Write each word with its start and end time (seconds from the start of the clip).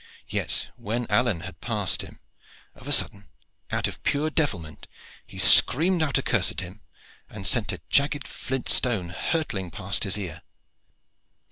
Yet 0.27 0.69
when 0.77 1.05
Alleyne 1.11 1.41
had 1.41 1.61
passed 1.61 2.01
him, 2.01 2.19
of 2.73 2.87
a 2.87 2.91
sudden, 2.91 3.25
out 3.69 3.87
of 3.87 4.01
pure 4.01 4.31
devilment, 4.31 4.87
he 5.27 5.37
screamed 5.37 6.01
out 6.01 6.17
a 6.17 6.23
curse 6.23 6.49
at 6.51 6.61
him, 6.61 6.81
and 7.29 7.45
sent 7.45 7.71
a 7.71 7.81
jagged 7.91 8.27
flint 8.27 8.67
stone 8.67 9.09
hurtling 9.09 9.69
past 9.69 10.03
his 10.03 10.17
ear. 10.17 10.41